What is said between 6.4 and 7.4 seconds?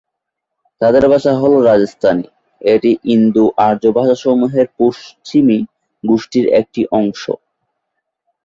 একটি অংশ।